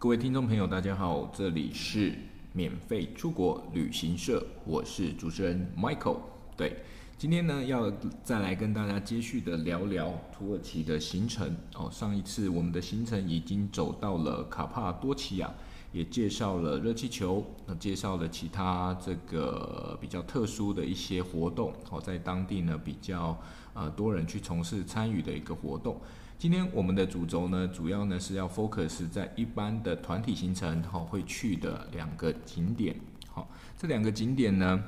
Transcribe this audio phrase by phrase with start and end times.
[0.00, 2.14] 各位听众朋友，大家好，这里是
[2.54, 6.16] 免费出国旅行社，我是主持人 Michael。
[6.56, 6.74] 对，
[7.18, 7.92] 今天呢要
[8.24, 11.90] 再来跟大家接续的聊聊土耳其的行程哦。
[11.92, 15.52] 上一次我们的行程已经走到了卡帕多奇亚，
[15.92, 23.38] 也介绍了热气球，那介绍了其他这个比较特殊的一些活动哦，在当地呢比较
[23.74, 26.00] 呃多人去从事参与的一个活动。
[26.40, 32.96] 今天我们的主轴呢，主要呢是要 focus 在一般的团体行程哈会去的两个景点。
[33.28, 34.82] 好，这两个景点呢，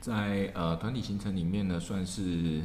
[0.00, 2.62] 在呃团体行程里面呢，算是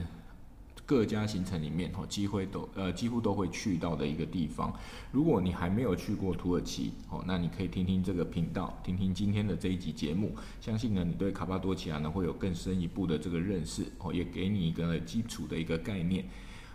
[0.84, 4.76] 各家行程里面哈机会都呃几乎都会去到的一个地方。
[5.12, 16.26] 如果你还没有去过土耳其，哦，那你可以听听这个频道，听听今天的这一集节目，相信呢你对卡巴多奇亚呢会有更深一步的这个认识哦，也给你一个基础的一个概念。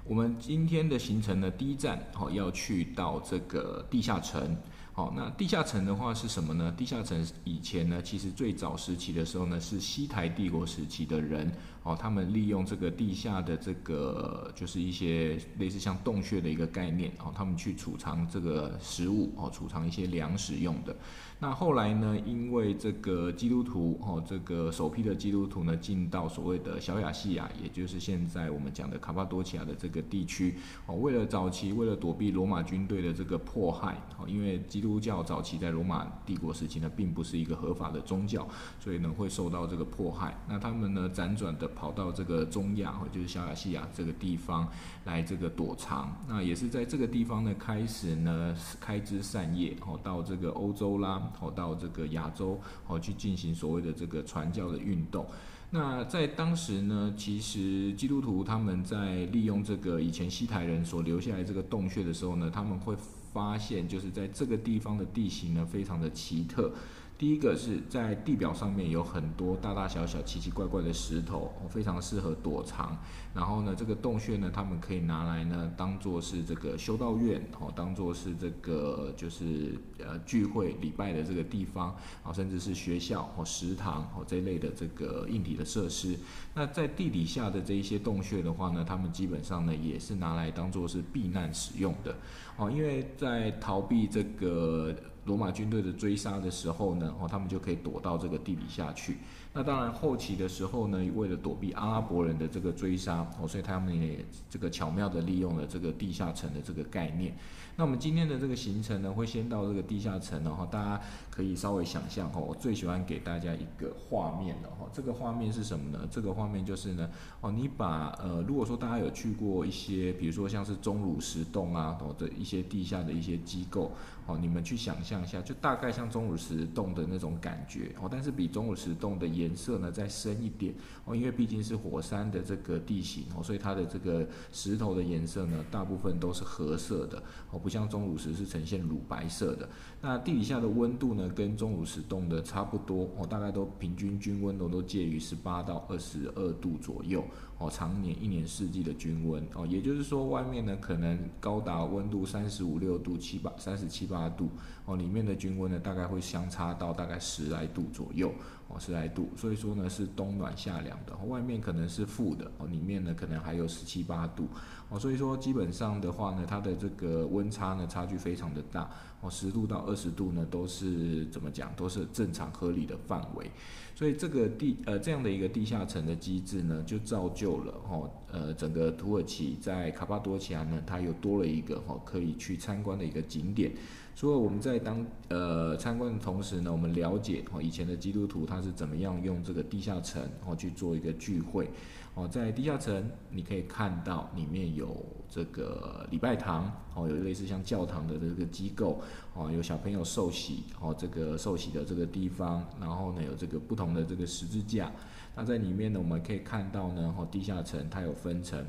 [0.09, 4.57] 我们今天的行程呢，第一站哦要去到这个地下城。
[4.97, 6.73] 好，那地下城的话是什么呢？
[6.75, 20.97] 地下城以前呢，其实最早时期的时候呢，是西台帝国时期的人哦，他们利用这个地下的这个就是一些类似像洞穴的一个概念哦，他们去储藏这个食物哦，储藏一些粮食用的。
[21.39, 30.55] 那后来呢，因为这个基督徒哦，这个首批的基督徒呢，进到所谓的小亚细亚，也就是现在我们讲的卡帕多奇亚的这个地区
[30.87, 38.47] 哦，为了早期为了躲避罗马军队的这个迫害哦，因为基督基基督教早期在罗马帝国时期呢，并不是一个合法的宗教，
[38.79, 40.39] 所以呢会受到这个迫害。
[40.49, 44.69] 那他们呢辗转的跑到这个中亚，就是小亚细亚这个地方
[45.05, 46.17] 来这个躲藏。
[46.29, 55.27] 那也是在这个地方呢开始呢开枝散叶，哦到这个欧洲啦，哦到这个亚洲，哦去进行所谓的这个传教的运动。
[55.71, 62.97] 那在当时呢，其实基督徒他们在利用这个以前西台人所留下来这个洞穴的时候呢，他们会。
[63.37, 66.73] 发现就是在这个地方的地形呢，非常的奇特。
[67.19, 72.95] 第一个是在地表上面有很多大大小小、奇奇怪怪的石头，非常适合躲藏。
[73.35, 86.19] 然后呢，这个洞穴呢，他们可以拿来呢，当做是这个修道院，哦，当做是这个就是呃聚会礼拜的这个地方，啊，甚至是学校或食堂哦这类的这个硬体的设施。
[86.55, 92.15] 那在地底下的这一些洞穴的话呢，他们基本上呢也是拿来当做是避难使用的，
[92.59, 94.95] 哦，因为在逃避这个。
[95.27, 99.19] 罗马军队的追杀的时候呢，哦，他们就可以躲到这个地底下去。
[99.59, 107.35] 那当然，后期的时候呢，为了躲避阿拉伯人的这个追杀，哦，所以他们也这个巧妙的利用了这个地下城的这个概念。
[107.79, 111.01] 那我们今天的这个行程呢，会先到这个地下城，然后大家
[111.31, 116.07] 可以稍微想象哈，我最喜欢给大家一个画面的哈，这个画面是什么呢？
[116.11, 117.09] 这个画面就是呢，
[117.41, 123.93] 哦，你把呃，如果说大家有去过一些，比如说像是钟乳石洞啊，哦的一些地下的一些机构，
[124.27, 130.75] 哦，你们去想象一下，就大概像钟乳石洞的那种感觉哦，但是比钟乳石洞的颜色呢再深一点
[131.05, 137.59] 哦，因为毕竟是火山的这个地形哦，所以它的这个石头的颜色呢，大部分都是褐色的哦。
[137.59, 139.69] 不像钟乳石是呈现乳白色的，
[140.01, 147.25] 那地底下的温度呢，跟钟乳石冻的差不多哦，大概都平均均温度都介于十八到二十二度左右
[147.59, 154.51] 哦，常年一年四季的均温哦，也就是说外面呢可能高达温度三十五六度七八三十七八度
[154.85, 158.31] 哦，里面的均温呢大概会相差到大概十来度左右
[158.69, 164.49] 哦，十来度，所以说呢是冬暖夏凉的，外面可能是负的哦，里面呢可能还有十七八度
[164.91, 168.91] 哦，所以说基本上的话呢，它的这个温差呢差距非常的大
[169.29, 173.51] 十度到二十度呢都是怎么讲都是正常合理的范围，
[173.95, 183.73] 所以这个地呃这样的一个地下层的机制呢，就造就了哦呃整个土耳其在卡帕多奇亚呢，它又多了一个哦可以去参观的一个景点。
[184.17, 191.69] 所以我们在当呃参观的同时呢，我们了解哦以前的基督徒他是怎么样用这个地下城哦去做一个聚会。
[192.15, 199.03] 哦，在地下城你可以看到里面有这个礼拜堂，哦，有类似像教堂的这个机构，
[199.35, 204.91] 哦，有小朋友受洗，哦，这个受洗的这个地方，然后呢有这个不同的这个十字架。
[205.35, 208.65] 那在里面呢，我们可以看到呢，哦，地下城它有分成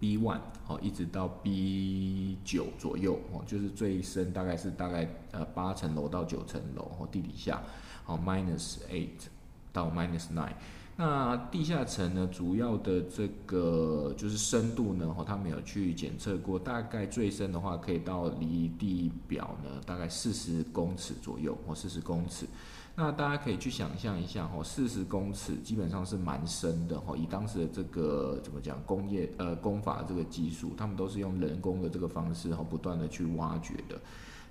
[0.00, 7.62] B one，哦，一直到 B 九左右，哦，就是最深大概是大概呃八层楼到九层楼，哦，地底下，
[8.06, 9.28] 哦，minus eight
[9.72, 10.52] 到 minus nine。
[10.96, 22.46] 那地下层呢，主要的这个就是深度呢，哦，他们有去检测过，大概最深的话可以到离地表呢大概四十公尺左右，或四十公尺。
[22.96, 34.00] 那大家可以去想象一下，哈，四十公尺基本上是蛮深的，哈，以当时的这个怎么讲工业呃工法这个技术，他们都是用人工的这个方式，哈，不断的去挖掘的。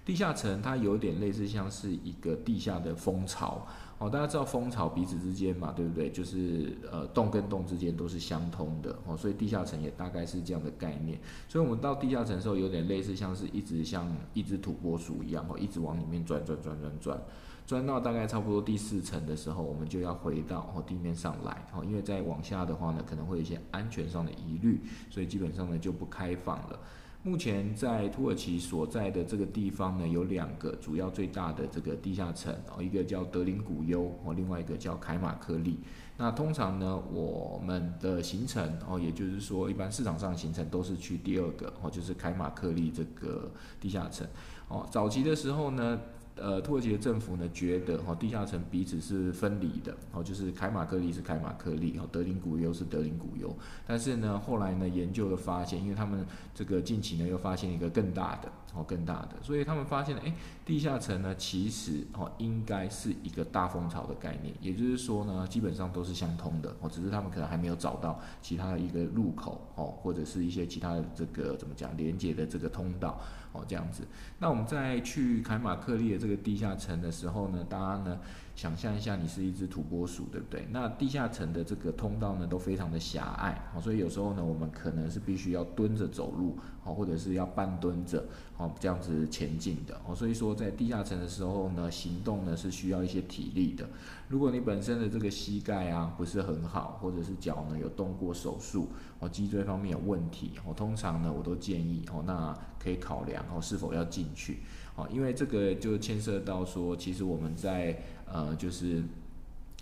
[0.05, 3.65] 地下层它有点类似像是一个地下的蜂巢。
[3.99, 6.11] 哦，大家知道蜂巢彼此之间嘛，对不对？
[6.11, 11.17] 就是呃洞跟洞之间都是相通的哦，所以地下层也大概是这样的概念。
[11.47, 17.21] 所以我们到地下层的时候，有点类似像是一直像一只土拨鼠一样哦，一直往里面钻钻钻钻钻，
[17.65, 26.79] 钻到大概差不多第四层的时候，我们就要回到哦地面上来哦，因为再往下的话呢，可能会有一些安全上的疑虑，所以基本上呢就不开放了。
[27.23, 35.79] 目前在土耳其所在的这个地方呢，有两个主要最大的这个地下层哦，一个叫德林古优哦，另外一个叫凯马克利。
[36.17, 43.49] 那通常呢，我们的行程哦，也就是说，一般市场上行程都是去第二个哦，就是凯马克利这个
[43.79, 44.27] 地下层
[44.67, 44.85] 哦。
[44.91, 45.97] 早期的时候呢。
[46.35, 53.55] 呃，土耳其的政府呢觉得哈地下层彼此是分离的，哦，就是凯马克利是凯马克利，哦，德林古尤是德林古尤。
[53.85, 56.25] 但是呢，后来呢研究了发现，因为他们
[56.55, 60.33] 这个近期呢又发现一个更大的，哦，更大的，所以他们发现了，哎，
[60.65, 73.21] 地下层呢其实哦应该是一个大蜂巢的概念，也就是说呢基本上都是相通的，哦，只是他们可能还没有找到其他的一个入口，哦，或者是一些其他的这个怎么讲连接的这个通道。
[73.53, 74.03] 哦，这样子。
[74.39, 78.19] 那我们在去凯马克利的这个地下城的时候呢，大家呢
[78.55, 80.67] 想象一下，你是一只土拨鼠，对不对？
[80.71, 88.23] 那地下层的这个通道呢都非常的狭隘，哦，所以有时候呢我们可能是必须要蹲着走路，哦，或者是要半蹲着，
[88.57, 89.99] 哦，这样子前进的。
[90.07, 93.89] 哦，所以说在地下层的时候呢，行动呢是需要一些体力的。
[94.29, 98.89] 如果你本身的这个膝盖啊不是很好，或者是脚呢有动过手术，
[99.19, 104.59] 哦，脊椎方面有问题，哦，通常呢我都建议，哦，那可以考量，哦，是否要进去，
[104.95, 109.03] 哦，因为这个就牵涉到说，其实我们在呃就是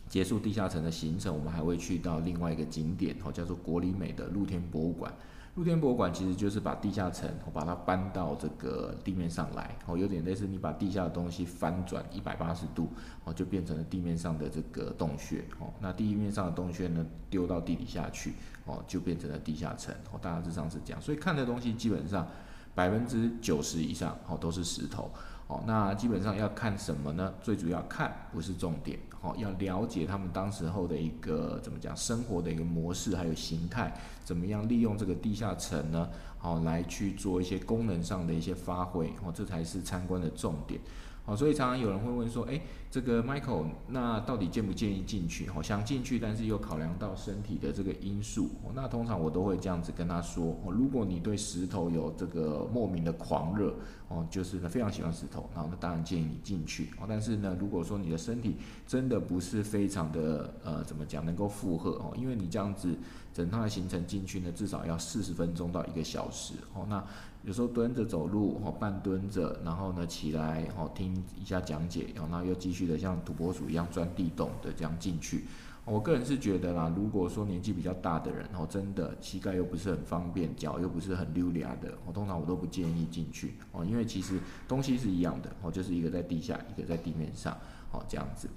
[0.07, 5.13] 结束地下层的行程，我们还会去到另外一个景点，哦，叫做国里美的露天博物馆。
[5.55, 12.87] 露天博物馆其实就是把地下层，我把它搬到这个地面上来，哦，有点类似你把地下的东西翻转一百八十度，
[13.25, 18.31] 哦，就变成了地面上的这个洞穴，哦，那地面上的洞穴呢，丢到地底下去，
[18.63, 22.25] 哦，就变成了地下层，哦，大致上是这样，所以看的东西基本上
[22.73, 25.11] 百分之九十以上，哦，都是石头。
[25.47, 27.33] 哦，那基本上要看什么呢？
[27.41, 36.09] 最主要看不是重点，哦，要了解他们当时候的一个怎么讲生活的一个模式，还有形态，怎么样利用这个地下层呢？
[36.41, 40.79] 哦，来去做一些功能上的一些发挥，哦，这才是参观的重点。
[41.25, 42.59] 哦，所以常常有人会问说，哎，
[42.89, 45.47] 这个 Michael，那到底建不建议进去？
[45.55, 53.75] 哦，想进去，但是又考量到身体的这个因素，哦，那通常我都会这样子跟他说，哦，如果你对石头有这个莫名的狂热，
[54.07, 56.85] 哦，就是呢非常喜欢石头，然后那当然建议你进去。
[56.99, 58.55] 哦，但是呢，如果说你的身体
[58.87, 62.97] 真的不是非常的呃，怎么讲，能够负荷，哦，因为你这样子
[63.31, 67.03] 整趟的行程进去呢，至少要四十分钟到一个小时，哦，那。
[67.43, 75.45] 有时候蹲着走路，哦，半蹲着，然后呢起来，哦，听一下讲解，然后又继续的像土拨鼠一样钻地洞的这样进去。
[75.83, 87.57] 我个人是觉得啦，如果说年纪比较大的人，哦，真的膝盖又不是很方便，脚又不是很溜达的，我通常我都不建议进去，哦，因为其实东西是一样的，哦，就是一个在地下，一个在地面上，
[87.91, 88.47] 哦，这样子。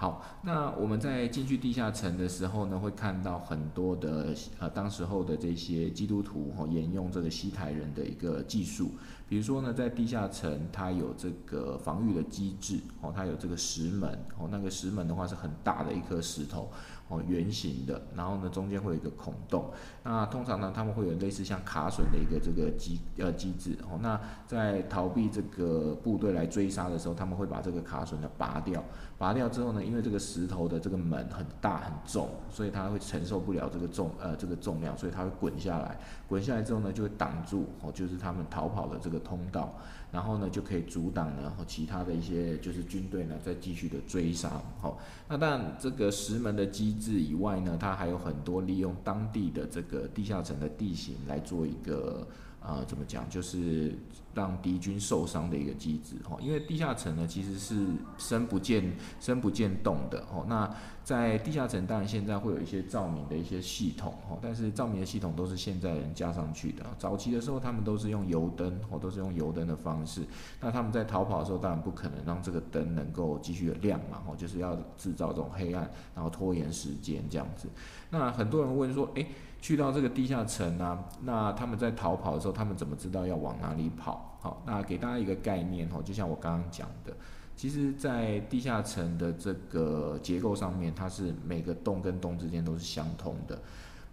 [0.00, 8.92] 好，那我们在进去地下城的时候呢，会看到很多的呃，当时候的这些基督徒哈，沿用这个西台人的一个技术，
[9.28, 16.70] 比如说呢，在地下城它有这个防御的机制哦，它有这个石门哦，那个石门的话是很大的一颗石头。
[17.10, 19.68] 哦，圆形的，然后呢，中间会有一个孔洞。
[20.04, 23.76] 那通常呢，他们会有类似像卡榫的一个这个机呃机制。
[23.82, 28.80] 哦，那在逃避这个部队来追杀的时候，他们会把这个卡榫呢拔掉。
[29.20, 35.98] 拔掉之后呢，因为这个石头的这个门很大很重，所以它会承受不了这个重呃这个重量，所以它会滚下来。
[36.26, 39.74] 滚下来之后呢，就会挡住哦，就是他们逃跑的这个通道。
[40.10, 44.50] 然后呢，就可以阻挡呢和其他的一些就是军队呢再继续的追杀。
[44.80, 44.98] 好，
[45.28, 52.26] 那当然这个石门的机制以外呢，它还有很多利用当地的这个地下层的地形来做一个。
[52.60, 53.28] 啊，怎么讲？
[53.28, 53.96] 就是
[54.34, 56.36] 让敌军受伤的一个机制哈。
[56.40, 57.86] 因为地下城呢，其实是
[58.18, 60.44] 深不见深不见洞的哦。
[60.48, 60.70] 那
[61.02, 66.84] 在地下层，当然现在会有一些照明的一些系统哦，但是照明的系统都是现在人加上去的。
[66.98, 70.24] 早期的时候，他们都是用油灯哦，都是用油灯的方式。
[70.60, 77.68] 那他们在逃跑的时候，当然不可能让这个灯能够继续的亮嘛哦，就是要制造这种黑暗，然后拖延时间这样子。
[78.10, 79.26] 那很多人问说，诶。
[79.62, 84.38] 去到这个地下城啊，那他们在逃跑的时候，他们怎么知道要往哪里跑？
[84.40, 87.14] 好，那给大家一个概念哦，就像我刚刚讲的，
[87.60, 93.60] 其实，在地下层的这个结构上面，它是每个洞跟洞之间都是相通的。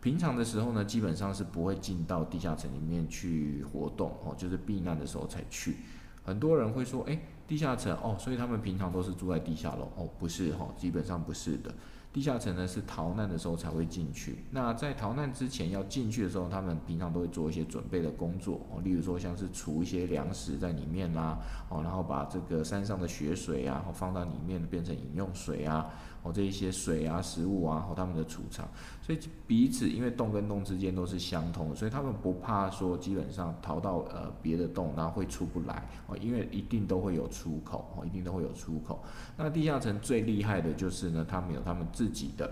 [0.02, 5.78] 平常的时候呢，基本上是不会进到地下层里面去活动哦，就是避难的时候才去。
[6.26, 11.74] 很多人会说，哎，地下层哦，所以他们平常都是住在地下楼哦，不是哈，基本上不是的。
[12.18, 14.44] 地下城呢是逃难的时候才会进去。
[14.50, 21.38] 那在逃难之前要进去的时候，他们平常都会做一些准备的工作，例如说像是储一些粮食在里面啦，
[21.70, 25.86] 哦，然后把这个山上的雪水啊，放到里面变成饮用水啊。
[26.24, 28.68] 哦，这一些水啊、食物啊，和他们的储藏，
[29.02, 39.04] 所以彼此因为洞跟洞之间都是相通的，所以他们不怕说基本上逃到呃别的洞，然后会出不来哦，因为一定都会有出口哦，一定都会有出口。
[39.38, 42.52] 那地下城最厉害的就是呢，他们有他们自己的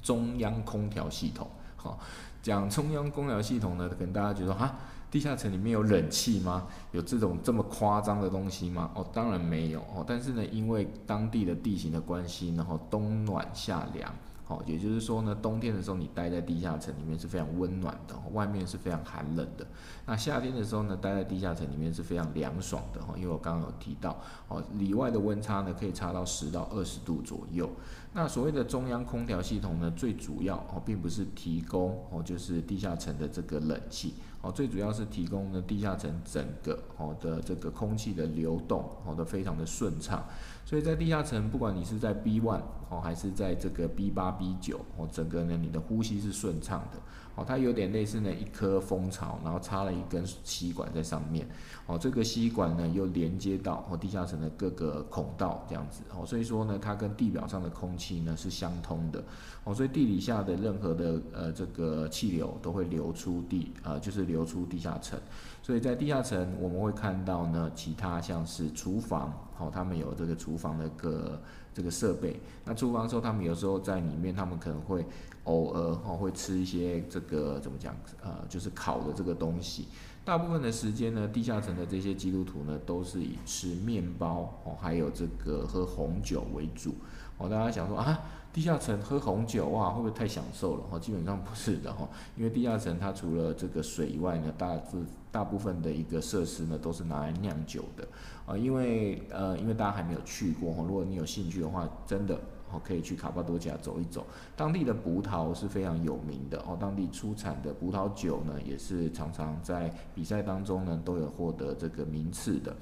[0.00, 1.48] 中央空调系统。
[1.76, 1.98] 好，
[2.42, 4.76] 讲中央空调系统呢，可能大家觉得哈。
[5.10, 6.66] 地下城里面有冷气吗？
[6.92, 8.90] 有这种这么夸张的东西吗？
[8.94, 10.04] 哦，当然没有哦。
[10.06, 14.12] 但是呢，因为当地的地形的关系，然后冬暖夏凉。
[14.48, 19.66] 好，也就是说呢，冬天的时候你待在地下城里面是非常温暖的，外面是非常寒冷的。
[20.06, 27.68] 那夏天的时候呢，待在地下城里面是非常凉爽的哈，因为我刚刚有提到，哦，里外的温差呢可以差到十到二十度左右。
[28.12, 34.14] 那所谓的中央空调系统呢，最主要哦，并不是提供哦，就是地下城的这个冷气
[34.46, 40.24] 哦，最主要是提供了地下层整个哦的这个空气的流动哦的非常的顺畅。
[40.64, 46.98] 所以在地下层，不管你是在 B one 哦，还是在这个 B 八 B 九哦，整个呢你的呼吸是顺畅的
[47.34, 51.46] 哦，它有点类似呢一颗蜂巢，然后插了一根吸管在上面
[51.86, 59.22] 哦，这个吸管呢又连接到哦地下层的各个孔道这样子哦，所以说呢它跟地表上的空气呢是相通的
[59.64, 65.18] 哦，所以地底下的任何的呃这个气流都会流出地呃就是流出地下层。
[65.60, 71.42] 所以在地下层，我们会看到呢，其他像是厨房，好，他们有这个厨房的个
[71.76, 72.40] 这个设备。
[72.64, 75.04] 那厨房的时候，他们有时候在里面，他们可能会
[75.44, 79.86] 偶尔哈会吃一些这个怎么讲，呃，就是烤的这个东西。
[80.26, 86.96] 大部分的时间呢，地下城的这些基督徒呢，都是以吃面包哦，还有这个喝红酒为主。
[87.38, 88.18] 哦，大家想说啊，
[88.52, 90.82] 地下城喝红酒哇，会不会太享受了？
[90.90, 94.96] 哈，基本上不是的哈，因为地下城它除了这个水以外呢，大致
[95.30, 98.08] 大部分的一个设施呢，都是拿来酿酒的
[98.46, 98.58] 啊。
[98.58, 102.36] 因为呃，因为大家还没有去过哈，如果你有兴趣的话，真的
[102.72, 104.26] 哦可以去卡巴多加走一走。
[104.56, 112.74] 当地的葡萄是非常有名的哦，当地出产的葡萄酒呢，也是常常在比赛当中呢都有获得这个名次的。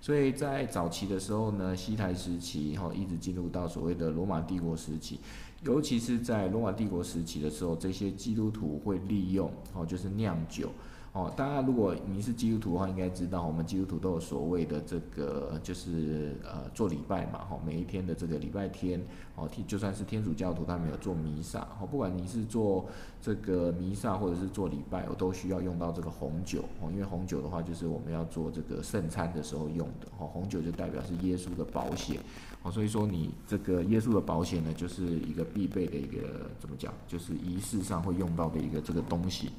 [0.00, 5.20] 所以在早期的时候呢，西台时期哈，一直进入到所谓的罗马帝国时期，
[5.62, 10.68] 尤其是在罗马帝国时期的时候，这些基督徒会利用哦，就是酿酒。
[11.12, 18.98] 哦，大家如果你是基督徒的话，应该知道我们基督徒都有所谓的这个，就是呃做礼拜嘛，哈，每一天的这个礼拜天，
[19.36, 22.86] 哦，天就算是天主教徒，他们有做弥撒，哦，不管你是做
[23.20, 32.18] 这个弥撒或者是做礼拜，我都需要用到这个红酒，哦，因为红酒的话就是我们要做这个圣餐的时候用的，哦，红酒就代表是耶稣的保险，
[32.62, 39.50] 哦，所以说你这个耶稣的保险呢，就是一个必备的一个怎么讲，就是仪式上会用到的一个这个东西。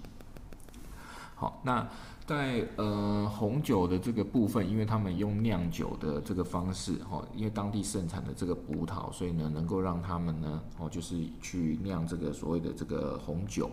[1.44, 1.86] 好，那
[2.26, 13.70] 在呃红酒的这个部分，因为他们用酿酒的这个方式，哈，因为当地盛产的这个葡萄，所以呢，能够让他们呢，哦，就是去酿这个所谓的这个红酒。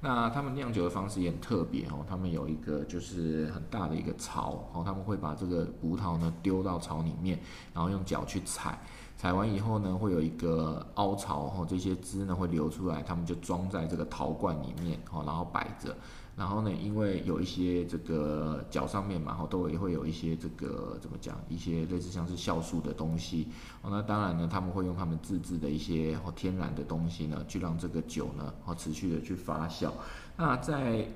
[0.00, 7.38] 那他们酿酒的方式也很特别，哦，他们有一个就是很大的一个槽，哦，他们会把这个葡萄呢丢到槽里面，
[7.72, 8.76] 然后用脚去踩，
[9.16, 15.96] 踩完以后呢，会有一个凹槽，哦，这些汁呢会流出来，他们就装在这个陶罐里面，哦，然后摆着。
[16.34, 23.48] 然后呢，因为有一些这个脚上面嘛，哈，都也会有一些这个怎么讲，一些类似像是酵素的东西。
[23.82, 29.90] 哦，那当然呢，他们会用他们自制的一些天然的东西呢，去让这个酒呢哦持续的去发酵。
[30.36, 31.06] 那在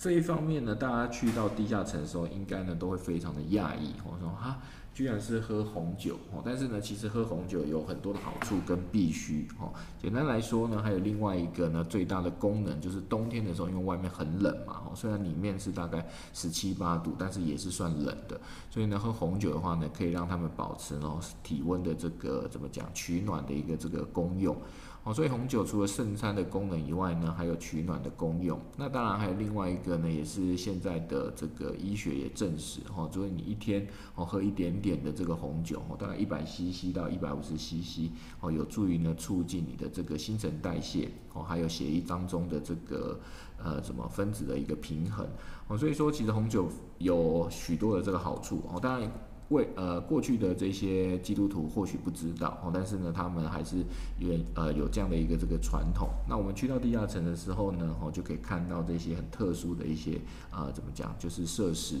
[0.00, 4.58] 这一方面呢，大家去到地下城的时候，应该呢都会非常的讶异，我说哈。
[4.92, 9.72] 居然是喝红酒哦，但是呢，其实喝红酒有很多的好处跟必须哦。
[10.02, 16.04] 简单来说呢，还有另外一个呢，最大的功能就是冬天的时候，因为外面很冷嘛哦，虽然里面是大概
[16.34, 18.38] 十七八度，但是也是算冷的。
[18.68, 24.56] 所以呢，喝红酒的话呢，可以让他们保持呢体温的这个怎么讲取暖的一个这个功用。
[25.02, 28.60] 哦，所以红酒除了圣餐的功能以外呢，还有取暖的功用。
[28.76, 43.18] 那当然还有另外一个呢，也是现在的这个医学也证实，哈，所以你一天哦喝一点点的这个红酒，哦，大概一百 CC 到一百五十 CC，哦，有助于呢促进你的这个新陈代谢，哦，还有血液当中的这个
[43.56, 45.26] 呃什么分子的一个平衡，
[45.68, 49.10] 哦，所以说其实红酒有许多的这个好处，哦，当然。
[49.50, 53.84] 为呃过去的这些基督徒或许不知道哦，但是呢，他们还是
[54.18, 56.08] 有呃有这样的一个这个传统。
[56.28, 61.98] 那我们去到地下城的时候呢，哦就可以看到这些很特殊的一些呃怎么讲，就是设施。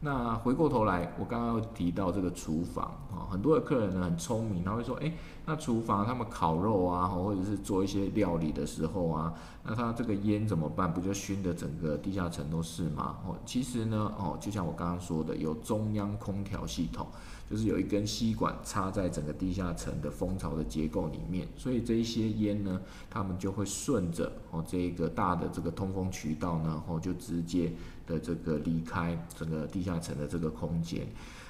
[0.00, 5.10] 那回过头来，我刚刚提到这个厨房啊，很多的客人呢很聪明，他会说，哎，
[5.46, 9.32] 那厨房他们烤肉啊，或者是做一些料理的时候啊，
[9.64, 10.92] 那他这个烟怎么办？
[10.92, 13.16] 不就熏的整个地下层都是吗？
[13.26, 17.06] 哦，其实呢，哦，就像我刚刚说的，有中央空调系统，
[17.50, 27.72] 就是有一根吸管插在整个地下层的蜂巢的结构里面，所以这一些烟呢，他们就会顺着哦这个大的这个通风渠道呢，哦就直接。
[28.06, 31.06] 的这个离开整个地下层的这个空间，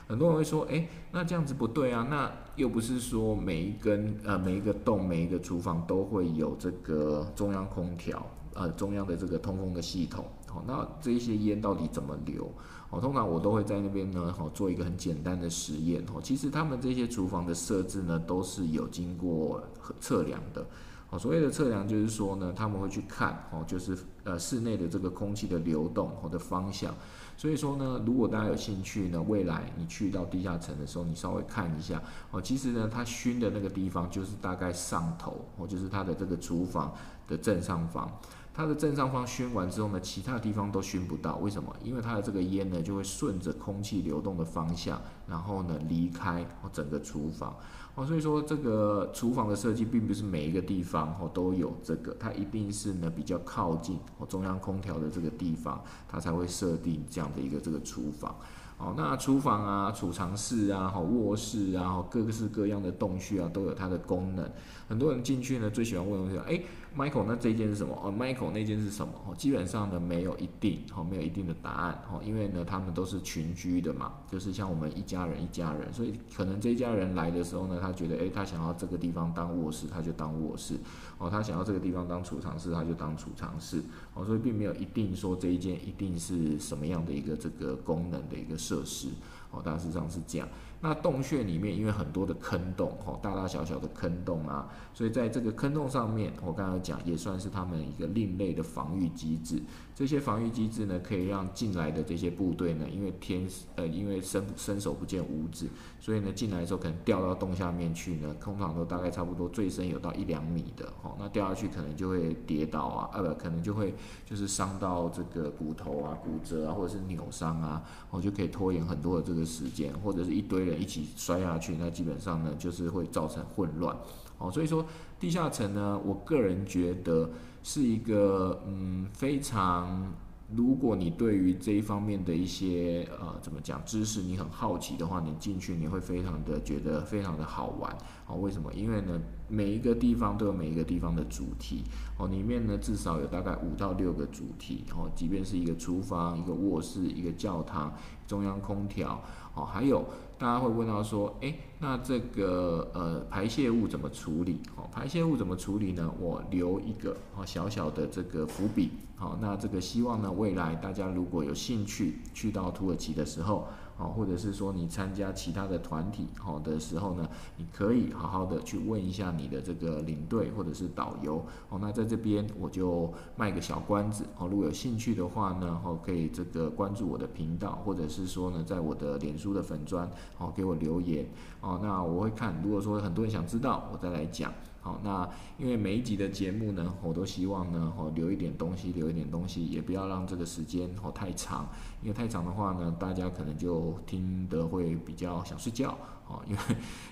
[0.08, 12.50] 很多人会说，哎，那这样子不对啊，那又不是说每一根呃每一个洞每一个厨房都会有这个中央空调呃中央的这个通风的系统，好，那这一些烟到底怎么流？
[12.90, 19.60] 哦，通常我都会在那边呢，好做一个很简单的实验，哦，其实他们这些厨房的设置呢都是有经过
[20.00, 20.64] 测量的。
[21.10, 26.92] 哦，所谓的测量就是说呢，他们会去看哦，就是呃室内的这个空气的流动或者方向。
[27.36, 36.92] 所以说呢，如果大家有兴趣呢，未来你去到地下层的时候，你稍微看一下哦，其实呢，它熏的那个地方就是大概上头哦，就是它的这个厨房
[37.28, 38.10] 的正上方。
[38.56, 41.76] 它的正上方熏完之后呢，其他地方都熏不到，为什么？
[41.84, 44.98] 因为它的这个烟呢，就会顺着空气流动的方向，
[45.28, 47.54] 然后呢离开整个厨房。
[47.94, 58.34] 哦，所以说这个厨房的设计并不是每一个地方哦都有这个，它一定是呢比较靠近哦中央空调的这个地方，它才会设定这样的一个这个厨房。
[58.78, 64.50] 哦，那厨房啊、储藏室啊、好卧室啊、各式各样的洞穴啊，都有它的功能。
[64.86, 66.60] 很多人进去呢，最喜欢问东西，哎
[66.96, 67.94] ，Michael，那这一件是什么？
[68.02, 69.12] 哦，Michael，那件是什么？
[69.26, 80.74] 哦，基本上呢，没有一定，哦，没有一定的答案，哦，因为呢，他们都是群居的嘛，就是像我们一家人一家人，所以可能这一家人来的时候呢，他觉得，哎，他想要这个地方当卧室，他就当卧室，
[81.18, 83.82] 哦，他想要这个地方当储藏室，他就当储藏室，
[84.14, 89.08] 哦，所以并没有一定说这一件一定是什么样的一个这个功能的一个设施，
[89.56, 90.46] 哦，大致上是这样。
[90.78, 99.62] 那洞穴里面，因为很多的坑洞，哦，大大小小的坑洞啊，所以在这个坑洞上面，我刚刚讲也算是他们一个另类的防御机制。
[99.94, 105.66] 这些防御机制呢，可以让进来的这些部队呢，因为天呃，因为伸伸手不见五指，
[105.98, 113.94] 所以呢，进来的时候可能掉到洞下面去呢，通常都大概差不多最深有到一两米的，哦，那掉下去可能就会跌倒啊，呃不，可能就会
[114.26, 123.96] 就是伤到这个骨头啊、骨折啊，或者是扭伤啊，哦，就可以拖延很多的这个时间，或者是一堆人一起摔下去，那基本上呢，就是会造成混乱，
[124.38, 124.84] 哦，所以说
[125.20, 127.30] 地下层呢，我个人觉得。
[127.68, 130.12] 是一个嗯非常，
[130.54, 137.92] 如果你对于这一方面的一些呃怎么讲知识你很好奇的话，你进去你会非常的觉得非常的好玩
[138.28, 138.36] 哦。
[138.36, 138.72] 为什么？
[138.72, 141.82] 因为呢每一个地方都有每一个地方的主题
[142.16, 147.92] 哦，里面呢至少有大概五到六个主题哦，即便是一个厨房、一个卧室、一个教堂、
[148.26, 149.20] 中央空调
[149.54, 150.04] 哦，还有。
[150.38, 154.60] 大家会问到说，哎，那这个呃排泄物怎么处理？
[154.76, 156.12] 哦，排泄物怎么处理呢？
[156.20, 163.66] 我留一个哦小小的这个伏笔，好，那这个希望呢未来大家如果有兴趣去到土耳其的时候。
[163.98, 171.78] 哦，或者是说你参加其他的团体好的时候呢，你可以好好的去问一下你的这个领队或者是导游哦。
[171.80, 181.26] 那在这边我就卖个小关子哦，如果有兴趣的话呢，哦可以这个关注我的频道，或者是说呢在我的脸书的粉砖哦给我留言
[181.60, 182.54] 哦，那我会看。
[182.62, 184.52] 如果说很多人想知道，我再来讲。
[184.86, 191.68] 好，那因为每一集的节目呢，我都希望呢，哦留一点东西，留一点东西，也不要让这个时间哦太长，
[192.02, 195.98] 因为太长的话呢，大家可能就听得会比较想睡觉。
[196.28, 196.60] 哦，因为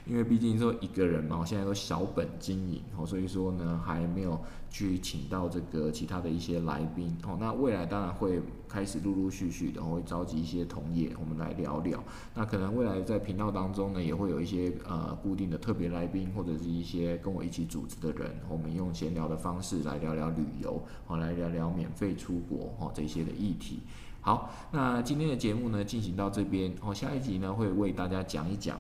[0.07, 7.39] 因为毕竟说一个人嘛，我现在都小本经营哦，所以说呢还没有去请到这个其他的一些来宾哦。
[7.41, 12.03] 那未来当然会开始陆陆续续的会召集一些同业，我们来聊聊。
[12.35, 23.79] 那可能未来在频道当中呢，也会有一些呃固定的特别来宾，或者是一些跟我一起组织的人，我们用闲聊的方式来聊聊旅游，哦，来聊聊免费出国哦这些的议题。
[24.21, 28.73] 好，那今天的节目呢进行到这边，哦，下一集呢会为大家讲一讲。